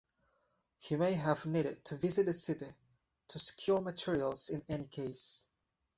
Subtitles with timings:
[0.79, 2.73] He may have needed to visit the city
[3.27, 5.47] to secure materials in any case.